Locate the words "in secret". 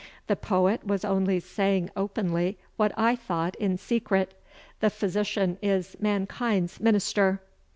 3.57-4.33